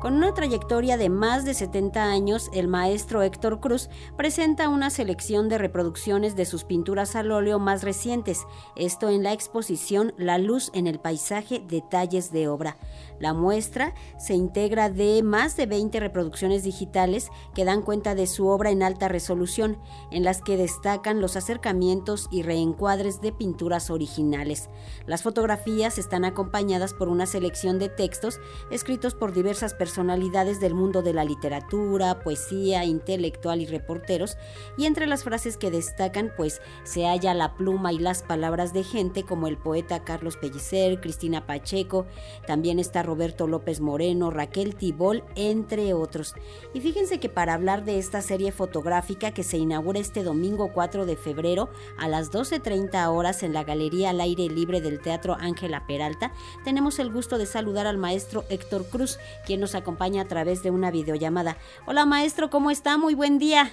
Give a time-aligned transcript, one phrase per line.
[0.00, 5.48] Con una trayectoria de más de 70 años, el maestro Héctor Cruz presenta una selección
[5.48, 10.70] de reproducciones de sus pinturas al óleo más recientes, esto en la exposición La luz
[10.72, 12.76] en el paisaje, detalles de obra.
[13.18, 18.46] La muestra se integra de más de 20 reproducciones digitales que dan cuenta de su
[18.46, 19.78] obra en alta resolución,
[20.12, 24.70] en las que destacan los acercamientos y reencuadres de pinturas originales.
[25.06, 28.38] Las fotografías están acompañadas por una selección de textos
[28.70, 34.36] escritos por diversas personas personalidades del mundo de la literatura, poesía, intelectual y reporteros,
[34.76, 38.84] y entre las frases que destacan pues se halla la pluma y las palabras de
[38.84, 42.04] gente como el poeta Carlos Pellicer, Cristina Pacheco,
[42.46, 46.34] también está Roberto López Moreno, Raquel Tibol, entre otros.
[46.74, 51.06] Y fíjense que para hablar de esta serie fotográfica que se inaugura este domingo 4
[51.06, 55.86] de febrero a las 12.30 horas en la Galería al Aire Libre del Teatro Ángela
[55.86, 56.30] Peralta,
[56.62, 60.70] tenemos el gusto de saludar al maestro Héctor Cruz, quien nos acompaña a través de
[60.70, 61.56] una videollamada.
[61.86, 62.98] Hola maestro, ¿cómo está?
[62.98, 63.72] Muy buen día.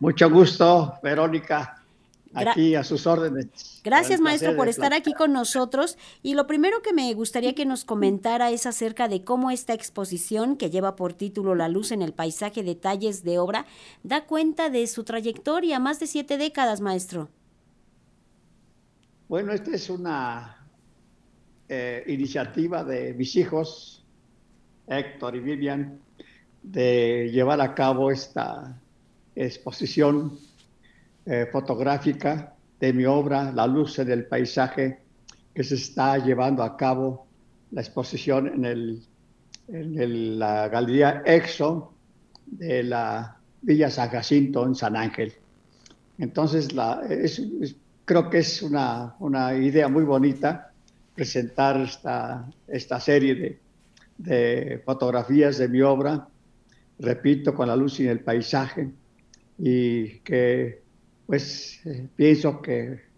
[0.00, 1.76] Mucho gusto, Verónica.
[2.32, 3.80] Aquí a sus órdenes.
[3.82, 5.98] Gracias, maestro, por estar aquí con nosotros.
[6.22, 10.56] Y lo primero que me gustaría que nos comentara es acerca de cómo esta exposición,
[10.56, 13.66] que lleva por título La luz en el paisaje, detalles de obra,
[14.04, 17.28] da cuenta de su trayectoria, más de siete décadas, maestro.
[19.28, 20.68] Bueno, esta es una
[21.68, 23.99] eh, iniciativa de mis hijos,
[24.90, 26.00] Héctor y Vivian,
[26.62, 28.78] de llevar a cabo esta
[29.34, 30.38] exposición
[31.24, 34.98] eh, fotográfica de mi obra, La luz en el paisaje,
[35.54, 37.26] que se está llevando a cabo
[37.70, 39.02] la exposición en, el,
[39.68, 41.94] en la Galería Exo
[42.46, 45.32] de la Villa San Jacinto en San Ángel.
[46.18, 47.02] Entonces, la,
[48.04, 50.72] creo que es una, una, idea muy bonita
[51.14, 53.58] presentar esta, esta serie de,
[54.22, 56.28] de fotografías de mi obra,
[56.98, 58.90] repito, con la luz y el paisaje,
[59.58, 60.82] y que
[61.26, 63.08] pues eh, pienso que,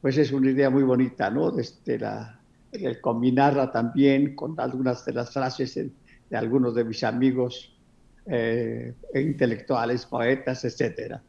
[0.00, 1.50] pues es una idea muy bonita, ¿no?
[1.50, 2.38] Desde la,
[2.72, 5.90] el combinarla también con algunas de las frases de,
[6.36, 7.74] algunos de mis amigos
[8.26, 11.22] eh, intelectuales, poetas, etcétera.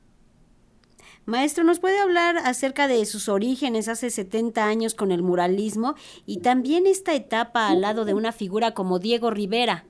[1.29, 5.95] Maestro, ¿nos puede hablar acerca de sus orígenes hace 70 años con el muralismo
[6.25, 9.85] y también esta etapa al lado de una figura como Diego Rivera?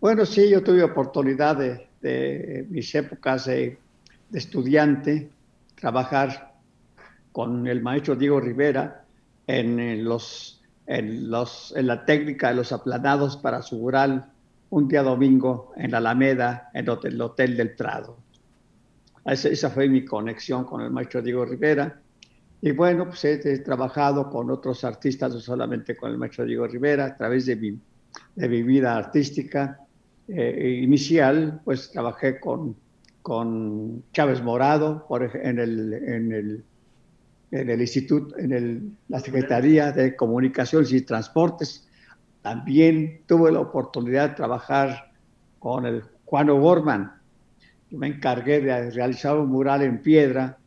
[0.00, 3.78] Bueno, sí, yo tuve oportunidad de, mis épocas de,
[4.32, 5.30] estudiante
[5.74, 6.54] trabajar
[7.30, 9.04] con el maestro Diego Rivera
[9.46, 14.30] en, los, en, los, en la técnica de los aplanados para su mural
[14.70, 18.16] un día domingo en la Alameda, en el Hotel del Prado.
[19.24, 22.00] Esa, fue mi conexión con el maestro Diego Rivera.
[22.60, 27.06] Y bueno, pues he, trabajado con otros artistas, no solamente con el maestro Diego Rivera,
[27.06, 27.78] a través de mi,
[28.34, 29.80] de mi vida artística
[30.28, 32.76] eh, inicial, pues trabajé con,
[33.22, 36.64] con Chávez Morado por, en, el, en, el,
[37.50, 41.88] en el Instituto, en el, la Secretaría de Comunicaciones y Transportes.
[42.42, 45.12] También tuve la oportunidad de trabajar
[45.58, 47.12] con el Juan O'Gorman,
[47.96, 50.58] me encargué de realizar un mural en piedra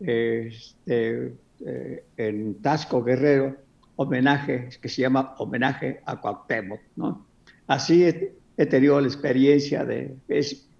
[0.00, 1.34] este,
[1.66, 3.56] eh, en Tasco Guerrero,
[3.96, 7.26] homenaje, que se llama Homenaje a Cuauhtémoc, ¿no?
[7.66, 10.16] Así he, tenido la experiencia de,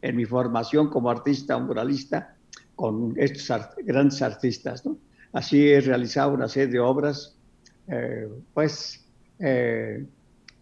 [0.03, 2.35] en mi formación como artista muralista
[2.75, 4.99] con estos grandes artistas, ¿no?
[5.33, 7.37] Así he realizado una serie de obras,
[7.87, 9.05] eh, pues,
[9.39, 10.05] eh,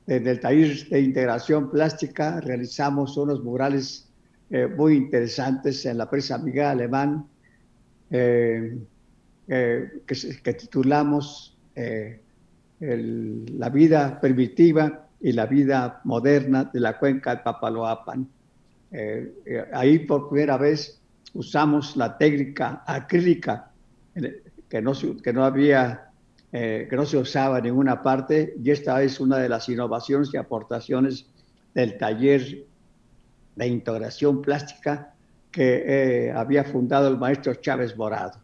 [0.06, 4.07] desde el taller de integración plástica realizamos unos murales
[4.50, 7.28] eh, muy interesantes en la prensa amiga alemán
[8.10, 8.78] eh,
[9.46, 11.54] eh, que, titulamos
[12.80, 18.26] La vida primitiva y la vida moderna de la cuenca del Papaloapan.
[19.74, 20.98] ahí por primera vez
[21.34, 23.70] usamos la técnica acrílica
[24.66, 24.92] que no,
[25.22, 26.10] que no había
[26.50, 30.38] que no se usaba en ninguna parte y esta es una de las innovaciones y
[30.38, 31.26] aportaciones
[31.74, 32.67] del taller
[33.58, 35.12] la integración plástica
[35.50, 38.40] que eh, había fundado el maestro Chávez Morado.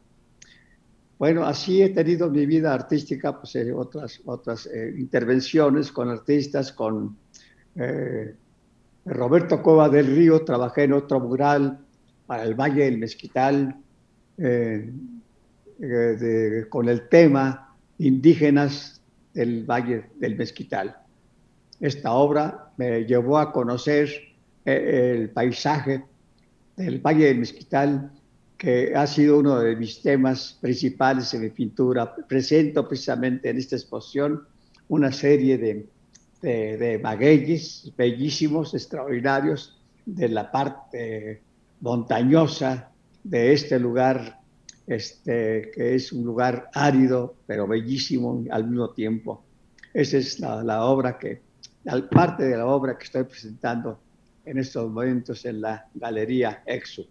[1.18, 6.72] Bueno, así he tenido mi vida artística, pues eh, otras, otras eh, intervenciones con artistas,
[6.72, 7.16] con
[9.04, 11.80] Roberto Cova del Río, trabajé en otro mural
[12.26, 13.76] para el Valle del Mezquital,
[16.68, 19.02] con el tema indígenas
[19.32, 20.96] del Valle del Mezquital.
[21.80, 24.33] Esta obra me llevó a conocer eh,
[24.64, 26.04] el paisaje
[26.76, 28.12] del Valle del Mezquital,
[28.56, 32.14] que ha sido uno de mis temas principales en mi pintura.
[32.28, 34.46] Presento precisamente en esta exposición
[34.88, 35.86] una serie de,
[36.40, 41.42] de, magueyes bellísimos, extraordinarios, de la parte
[41.80, 42.90] montañosa
[43.22, 44.40] de este lugar,
[44.86, 49.42] este, que es un lugar árido, pero bellísimo al mismo tiempo.
[49.92, 51.40] Esa es la, la obra que,
[51.84, 53.98] la parte de la obra que estoy presentando
[54.44, 57.06] en estos momentos en la Galería Exu.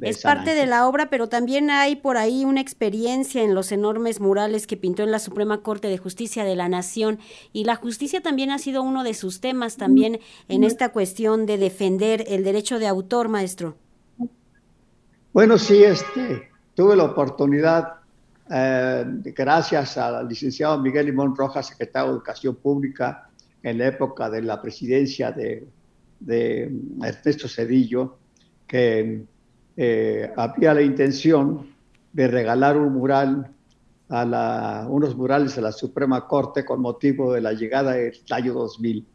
[0.00, 4.20] Es parte de la obra, pero también hay por ahí una experiencia en los enormes
[4.20, 7.18] murales que pintó en la Suprema Corte de Justicia de la Nación.
[7.52, 11.58] Y la justicia también ha sido uno de sus temas también en esta cuestión de
[11.58, 13.76] defender el derecho de autor, maestro.
[15.32, 17.94] Bueno, sí, este, tuve la oportunidad,
[18.50, 19.04] eh,
[19.36, 23.28] gracias al licenciado Miguel Limón Rojas, secretario de Educación Pública,
[23.62, 25.66] en la época de la presidencia de,
[26.20, 26.70] de
[27.02, 28.18] Ernesto Cedillo,
[28.66, 29.24] que
[29.76, 31.66] eh, había la intención
[32.12, 33.50] de regalar un mural
[34.08, 38.52] a la, unos murales a la Suprema Corte con motivo de la llegada del año
[38.52, 39.06] 2000.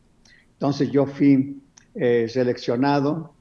[0.53, 1.61] Entonces yo fui
[1.93, 3.33] eh, seleccionado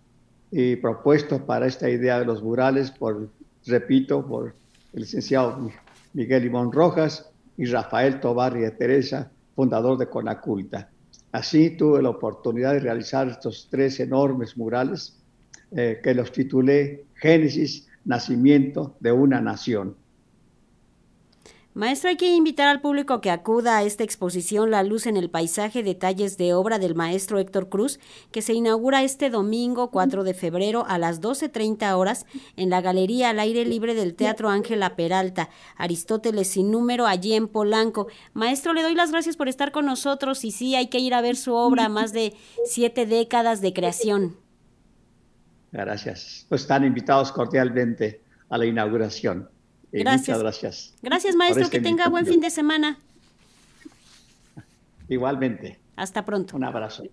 [0.50, 3.28] y propuesto para esta idea de los murales por,
[3.66, 4.54] repito, por
[4.92, 5.70] el licenciado
[6.12, 10.90] Miguel Limón Rojas y Rafael Tobar y Teresa, fundador de Conaculta.
[11.34, 15.20] Así tuve la oportunidad de realizar estos tres enormes murales
[15.72, 19.96] eh, que los titulé Génesis, Nacimiento de una Nación.
[21.76, 25.28] Maestro, hay que invitar al público que acuda a esta exposición La Luz en el
[25.28, 27.98] Paisaje, detalles de obra del maestro Héctor Cruz,
[28.30, 32.26] que se inaugura este domingo 4 de febrero a las 12.30 horas
[32.56, 37.48] en la Galería al Aire Libre del Teatro Ángela Peralta, Aristóteles sin número, allí en
[37.48, 38.06] Polanco.
[38.34, 41.22] Maestro, le doy las gracias por estar con nosotros y sí, hay que ir a
[41.22, 42.34] ver su obra, más de
[42.66, 44.36] siete décadas de creación.
[45.72, 46.46] Gracias.
[46.48, 49.48] Pues están invitados cordialmente a la inauguración.
[50.00, 50.28] Gracias.
[50.28, 50.94] Muchas gracias.
[51.02, 51.70] Gracias, maestro.
[51.70, 52.98] Que tenga buen fin de semana.
[55.08, 55.78] Igualmente.
[55.96, 56.56] Hasta pronto.
[56.56, 57.04] Un abrazo.